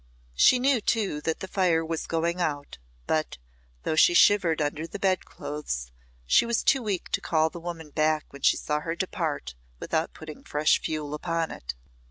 She 0.33 0.57
knew, 0.57 0.81
too, 0.81 1.21
that 1.21 1.41
the 1.41 1.47
fire 1.47 1.85
was 1.85 2.07
going 2.07 2.41
out, 2.41 2.79
but, 3.05 3.37
though 3.83 3.95
she 3.95 4.15
shivered 4.15 4.59
under 4.59 4.87
the 4.87 4.97
bed 4.97 5.25
clothes, 5.25 5.91
she 6.25 6.43
was 6.43 6.63
too 6.63 6.81
weak 6.81 7.09
to 7.09 7.21
call 7.21 7.51
the 7.51 7.59
woman 7.59 7.91
back 7.91 8.25
when 8.33 8.41
she 8.41 8.57
saw 8.57 8.79
her 8.79 8.95
depart 8.95 9.53
without 9.79 10.15
putting 10.15 10.43
fresh 10.43 10.81
fuel 10.81 11.13
upon 11.13 11.51
it. 11.51 11.75